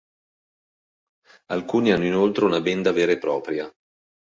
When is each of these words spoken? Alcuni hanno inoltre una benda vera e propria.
Alcuni 1.51 1.91
hanno 1.91 2.07
inoltre 2.07 2.45
una 2.45 2.59
benda 2.59 2.91
vera 2.91 3.11
e 3.11 3.19
propria. 3.19 3.71